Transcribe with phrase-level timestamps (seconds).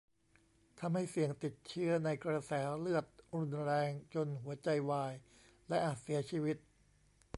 [0.79, 3.05] ทำให้เสี่ยงติดเชื้อในกระแสเลือด
[3.35, 5.13] รุนแรง จนหัวใจวาย
[5.67, 6.57] และอาจเสียชีวิต